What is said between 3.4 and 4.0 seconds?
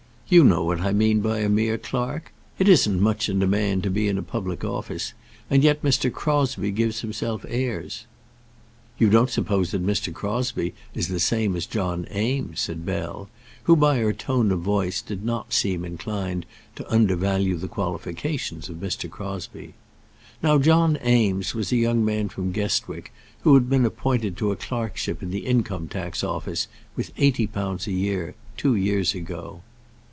a man to